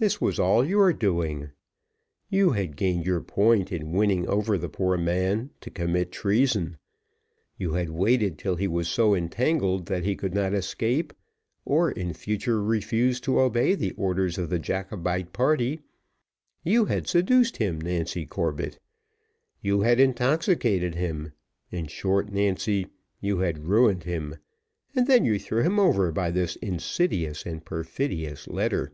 [0.00, 1.50] this was all your doing.
[2.30, 6.78] You had gained your point in winning over the poor man to commit treason
[7.58, 11.12] you had waited till he was so entangled that he could not escape,
[11.66, 15.82] or in future refuse to obey the orders of the Jacobite party
[16.64, 18.78] you had seduced him, Nancy Corbett
[19.60, 21.32] you had intoxicated him
[21.70, 22.86] in short, Nancy,
[23.20, 24.36] you had ruined him,
[24.96, 28.92] and then you threw him over by this insidious and perfidious letter.